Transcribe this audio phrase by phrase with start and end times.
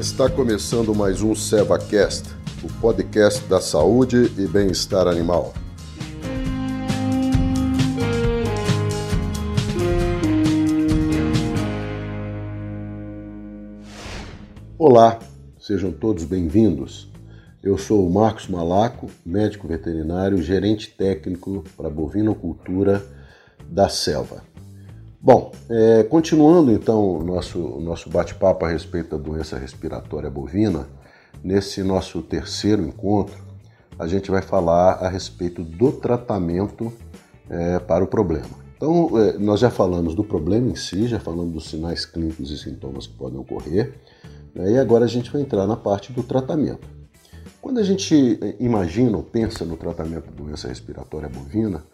[0.00, 2.30] Está começando mais um SevaCast,
[2.64, 5.52] o podcast da saúde e bem-estar animal.
[14.78, 15.18] Olá,
[15.58, 17.12] sejam todos bem-vindos.
[17.62, 23.04] Eu sou o Marcos Malaco, médico veterinário, gerente técnico para bovinocultura
[23.68, 24.49] da selva.
[25.22, 30.88] Bom, é, continuando então o nosso, nosso bate-papo a respeito da doença respiratória bovina,
[31.44, 33.36] nesse nosso terceiro encontro,
[33.98, 36.90] a gente vai falar a respeito do tratamento
[37.50, 38.48] é, para o problema.
[38.74, 42.56] Então, é, nós já falamos do problema em si, já falamos dos sinais clínicos e
[42.56, 43.92] sintomas que podem ocorrer,
[44.54, 46.88] né, e agora a gente vai entrar na parte do tratamento.
[47.60, 51.84] Quando a gente é, imagina ou pensa no tratamento da doença respiratória bovina,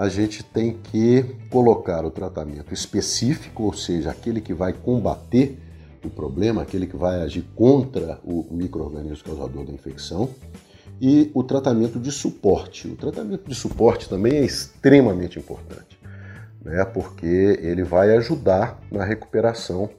[0.00, 5.58] a gente tem que colocar o tratamento específico, ou seja, aquele que vai combater
[6.02, 10.30] o problema, aquele que vai agir contra o microorganismo causador da infecção,
[10.98, 12.88] e o tratamento de suporte.
[12.88, 16.00] O tratamento de suporte também é extremamente importante,
[16.64, 19.90] né, porque ele vai ajudar na recuperação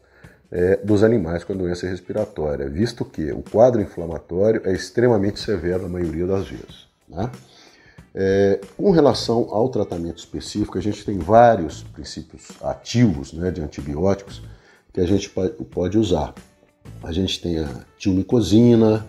[0.52, 5.84] é, dos animais com a doença respiratória, visto que o quadro inflamatório é extremamente severo
[5.84, 6.88] na maioria das vezes.
[7.08, 7.30] Né?
[8.14, 14.42] É, com relação ao tratamento específico, a gente tem vários princípios ativos né, de antibióticos
[14.92, 16.34] que a gente pode usar.
[17.02, 19.06] A gente tem a tilmicosina,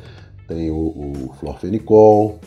[0.47, 2.39] tem o, o florfenicol,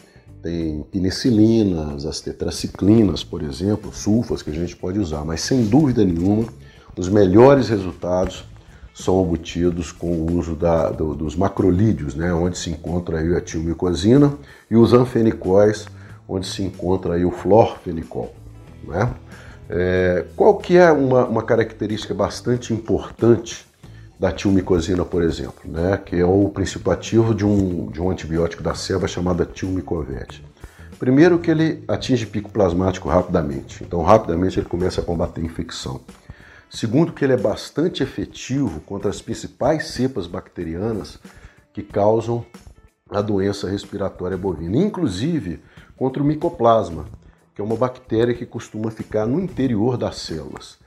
[0.41, 6.05] tem penicilinas, as tetraciclinas, por exemplo, sulfas que a gente pode usar, mas sem dúvida
[6.05, 6.47] nenhuma,
[6.95, 8.45] os melhores resultados
[8.93, 13.41] são obtidos com o uso da, do, dos macrolídeos, né, onde se encontra aí a
[13.41, 14.37] tilmicosina
[14.71, 15.87] e os anfenicóis,
[16.27, 18.33] onde se encontra aí o florfenicol.
[18.83, 19.13] Né?
[19.69, 23.65] É, qual que é uma, uma, característica bastante importante
[24.19, 25.97] da tilmicosina, por exemplo, né?
[25.97, 30.43] que é o princípio ativo de um, de um antibiótico da selva chamada tilmicovete?
[30.99, 35.99] Primeiro que ele atinge pico plasmático rapidamente, então rapidamente ele começa a combater a infecção.
[36.69, 41.19] Segundo que ele é bastante efetivo contra as principais cepas bacterianas
[41.73, 42.45] que causam
[43.11, 45.61] a doença respiratória bovina, inclusive
[45.95, 47.05] contra o micoplasma,
[47.53, 50.79] que é uma bactéria que costuma ficar no interior das células.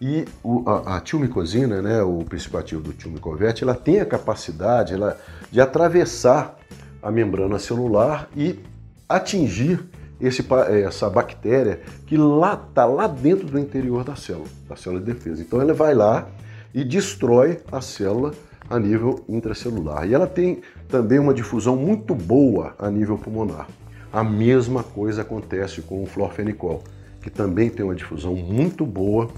[0.00, 4.94] E o, a, a tilmicosina, né, o princípio ativo do tilmicovete, ela tem a capacidade
[4.94, 5.18] ela,
[5.50, 6.56] de atravessar
[7.02, 8.60] a membrana celular e
[9.08, 9.84] atingir
[10.20, 10.46] esse,
[10.86, 15.42] essa bactéria que lá está lá dentro do interior da célula, da célula de defesa.
[15.42, 16.28] Então ela vai lá
[16.72, 18.32] e destrói a célula
[18.68, 20.06] a nível intracelular.
[20.08, 23.68] E ela tem também uma difusão muito boa a nível pulmonar.
[24.12, 26.82] A mesma coisa acontece com o florfenicol,
[27.20, 29.28] que também tem uma difusão muito boa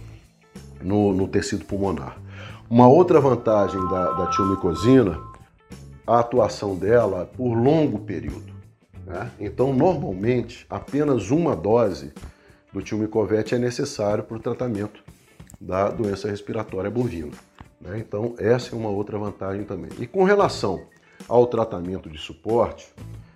[0.82, 2.18] no, no tecido pulmonar.
[2.68, 5.18] Uma outra vantagem da, da tilmicosina,
[6.06, 8.52] a atuação dela por longo período.
[9.06, 9.30] Né?
[9.40, 12.12] Então, normalmente, apenas uma dose
[12.72, 15.02] do tilmicovete é necessário para o tratamento
[15.60, 17.32] da doença respiratória bovina.
[17.86, 17.98] Né?
[17.98, 19.90] Então, essa é uma outra vantagem também.
[19.98, 20.82] E com relação
[21.28, 22.86] ao tratamento de suporte,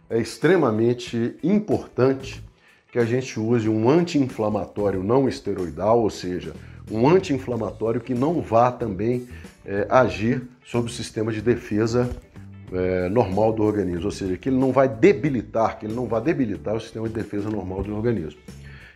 [0.08, 2.42] é extremamente importante
[2.90, 6.52] que a gente use um anti-inflamatório não esteroidal, ou seja,
[6.90, 9.28] um anti-inflamatório que não vá também
[9.64, 12.10] é, agir sobre o sistema de defesa
[12.72, 16.20] é, normal do organismo, ou seja, que ele não vai debilitar, que ele não vai
[16.20, 18.40] debilitar o sistema de defesa normal do organismo.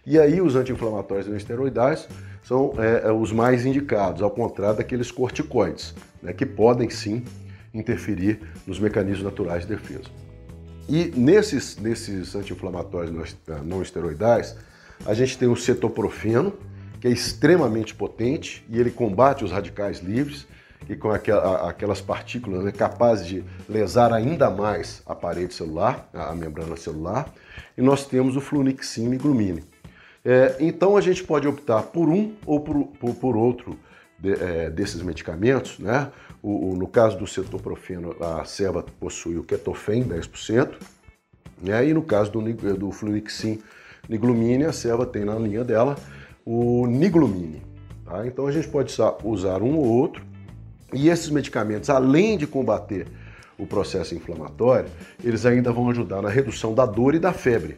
[0.07, 2.09] E aí os anti-inflamatórios não esteroidais
[2.43, 7.25] são é, é os mais indicados, ao contrário daqueles corticoides, né, que podem sim
[7.73, 10.11] interferir nos mecanismos naturais de defesa.
[10.89, 13.35] E nesses, nesses anti-inflamatórios
[13.65, 14.55] não esteroidais,
[15.07, 16.53] a gente tem o cetoprofeno,
[17.01, 20.47] que é extremamente potente e ele combate os radicais livres,
[20.87, 26.77] que com aquelas partículas é capazes de lesar ainda mais a parede celular, a membrana
[26.77, 27.33] celular.
[27.77, 29.65] E nós temos o flunixin e glumine.
[30.25, 33.79] É, então a gente pode optar por um ou por, por, por outro
[34.19, 36.11] de, é, desses medicamentos, né?
[36.43, 40.75] O, o, no caso do cetoprofeno, a ceva possui o ketofen, 10%,
[41.63, 41.87] né?
[41.89, 42.43] e no caso do,
[42.77, 43.61] do fluixin
[44.09, 45.97] niglumine, a ceva tem na linha dela
[46.45, 47.63] o niglumine.
[48.05, 48.27] Tá?
[48.27, 48.95] Então a gente pode
[49.25, 50.23] usar um ou outro,
[50.93, 53.07] e esses medicamentos, além de combater
[53.59, 54.91] o processo inflamatório,
[55.23, 57.77] eles ainda vão ajudar na redução da dor e da febre,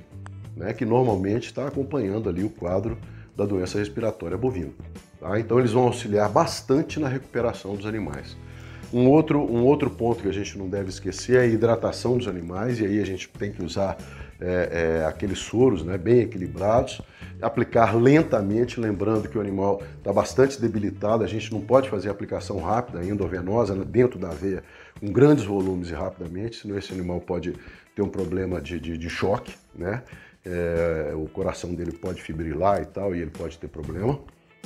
[0.56, 0.72] né?
[0.72, 2.98] que normalmente está acompanhando ali o quadro
[3.36, 4.72] da doença respiratória bovina.
[5.20, 5.38] Tá?
[5.38, 8.36] Então eles vão auxiliar bastante na recuperação dos animais.
[8.92, 12.28] Um outro, um outro ponto que a gente não deve esquecer é a hidratação dos
[12.28, 13.96] animais, e aí a gente tem que usar
[14.40, 17.02] é, é, aqueles soros né, bem equilibrados,
[17.42, 22.58] aplicar lentamente, lembrando que o animal está bastante debilitado, a gente não pode fazer aplicação
[22.58, 24.62] rápida, endovenosa, né, dentro da veia,
[25.00, 27.54] com grandes volumes e rapidamente, senão esse animal pode
[27.94, 30.02] ter um problema de, de, de choque, né?
[30.48, 34.20] É, o coração dele pode fibrilar e tal, e ele pode ter problema,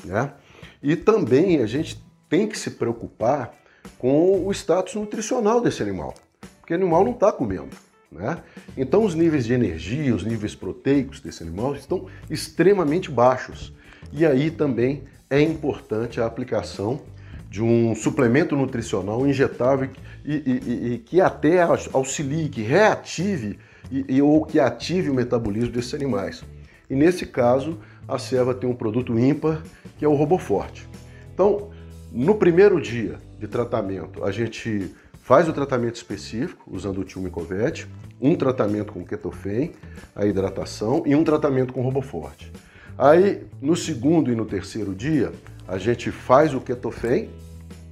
[0.05, 0.35] né?
[0.82, 3.55] E também a gente tem que se preocupar
[3.99, 6.15] com o status nutricional desse animal,
[6.61, 7.75] porque o animal não está comendo.
[8.12, 8.38] Né?
[8.77, 13.73] Então, os níveis de energia, os níveis proteicos desse animal estão extremamente baixos.
[14.12, 17.00] E aí também é importante a aplicação
[17.49, 19.91] de um suplemento nutricional injetável
[20.25, 23.59] e, e, e que até auxilie, que reative
[23.91, 26.44] e, ou que ative o metabolismo desses animais.
[26.88, 29.62] E nesse caso, a Seva tem um produto ímpar,
[29.97, 30.88] que é o Roboforte.
[31.32, 31.71] Então,
[32.12, 34.91] no primeiro dia de tratamento, a gente
[35.23, 37.87] faz o tratamento específico usando o Tilmicovet,
[38.21, 39.73] um tratamento com ketofen,
[40.15, 42.53] a hidratação e um tratamento com Roboforte.
[42.99, 45.33] Aí, no segundo e no terceiro dia,
[45.67, 47.31] a gente faz o ketofen,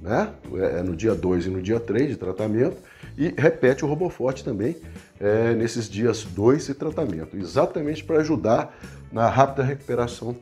[0.01, 0.33] né?
[0.53, 2.77] É, é no dia 2 e no dia 3 de tratamento,
[3.17, 4.75] e repete o Roboforte também
[5.19, 8.77] é, nesses dias 2 de tratamento, exatamente para ajudar
[9.11, 10.35] na rápida recuperação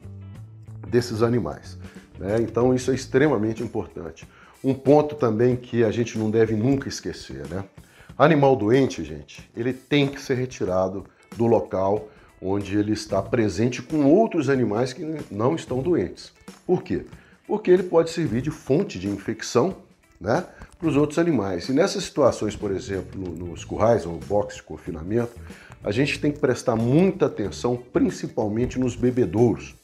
[0.87, 1.77] desses animais.
[2.19, 2.37] Né?
[2.41, 4.27] Então isso é extremamente importante.
[4.63, 7.63] Um ponto também que a gente não deve nunca esquecer, né?
[8.17, 11.05] Animal doente, gente, ele tem que ser retirado
[11.35, 12.09] do local
[12.41, 16.33] onde ele está presente com outros animais que não estão doentes.
[16.65, 17.05] Por quê?
[17.47, 19.77] Porque ele pode servir de fonte de infecção
[20.19, 20.43] né,
[20.77, 21.69] para os outros animais.
[21.69, 25.31] E nessas situações, por exemplo, nos currais ou boxes de confinamento,
[25.83, 29.75] a gente tem que prestar muita atenção, principalmente nos bebedouros,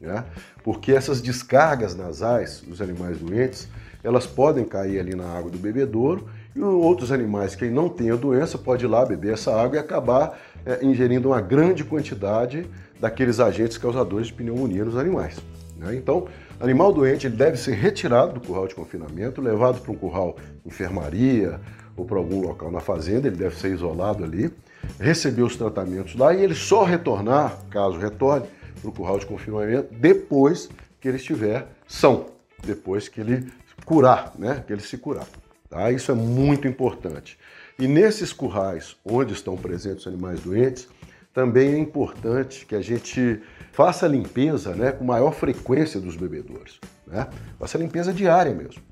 [0.00, 0.24] né?
[0.62, 3.68] porque essas descargas nasais dos animais doentes,
[4.04, 8.16] elas podem cair ali na água do bebedouro e outros animais que não têm a
[8.16, 12.66] doença podem ir lá beber essa água e acabar é, ingerindo uma grande quantidade
[13.00, 15.38] daqueles agentes causadores de pneumonia nos animais.
[15.76, 15.96] Né?
[15.96, 16.28] Então,
[16.60, 21.60] animal doente ele deve ser retirado do curral de confinamento, levado para um curral enfermaria
[21.96, 24.50] ou para algum local na fazenda, ele deve ser isolado ali,
[25.00, 28.46] receber os tratamentos lá e ele só retornar, caso retorne,
[28.80, 30.68] para o curral de confinamento depois
[31.00, 32.26] que ele estiver são,
[32.64, 33.50] depois que ele
[33.84, 34.62] curar, né?
[34.66, 35.26] Que ele se curar.
[35.68, 35.90] Tá?
[35.90, 37.38] Isso é muito importante.
[37.78, 40.88] E nesses currais onde estão presentes animais doentes,
[41.32, 43.40] também é importante que a gente
[43.72, 46.80] faça a limpeza né, com maior frequência dos bebedouros.
[47.06, 47.26] Né?
[47.58, 48.82] Faça a limpeza diária mesmo,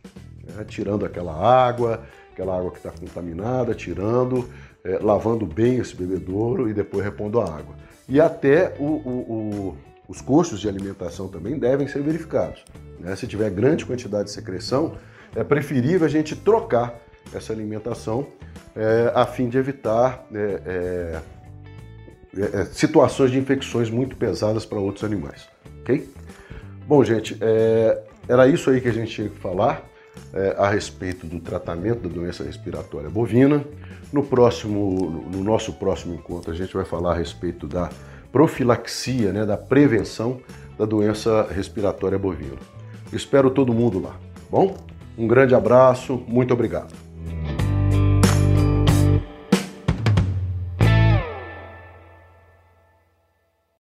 [0.44, 0.64] né?
[0.66, 4.48] tirando aquela água, aquela água que está contaminada, tirando,
[4.84, 7.74] é, lavando bem esse bebedouro e depois repondo a água.
[8.08, 9.76] E até o, o, o,
[10.08, 12.64] os custos de alimentação também devem ser verificados.
[13.00, 13.16] Né?
[13.16, 14.96] Se tiver grande quantidade de secreção,
[15.34, 16.94] é preferível a gente trocar
[17.34, 18.26] essa alimentação
[18.74, 21.22] é, a fim de evitar é, é, é, é
[22.72, 25.48] situações de infecções muito pesadas para outros animais,
[25.80, 26.08] ok?
[26.86, 29.84] Bom, gente, é, era isso aí que a gente tinha que falar
[30.56, 33.64] a respeito do tratamento da doença respiratória bovina.
[34.12, 37.90] No próximo, no nosso próximo encontro, a gente vai falar a respeito da
[38.30, 40.40] profilaxia, né, da prevenção
[40.78, 42.56] da doença respiratória bovina.
[43.12, 44.16] Espero todo mundo lá.
[44.50, 44.76] Bom,
[45.16, 47.05] um grande abraço, muito obrigado.